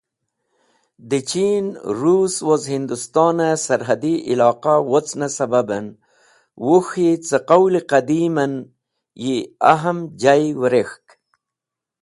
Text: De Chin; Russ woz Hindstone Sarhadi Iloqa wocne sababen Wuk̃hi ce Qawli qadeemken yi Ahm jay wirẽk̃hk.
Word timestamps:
De 1.09 1.17
Chin; 1.29 1.65
Russ 2.01 2.35
woz 2.47 2.63
Hindstone 2.71 3.47
Sarhadi 3.65 4.15
Iloqa 4.31 4.73
wocne 4.91 5.27
sababen 5.37 5.85
Wuk̃hi 6.67 7.09
ce 7.27 7.37
Qawli 7.49 7.81
qadeemken 7.89 8.53
yi 9.23 9.35
Ahm 9.71 9.99
jay 10.21 10.43
wirẽk̃hk. 10.59 11.05